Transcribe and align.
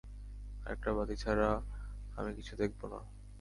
আরেকটা 0.65 0.89
বাতি 0.97 1.15
ছাড়া 1.15 1.49
আমি 2.17 2.31
কিছু 2.37 2.53
দেখব 2.55 2.81
না। 2.91 2.99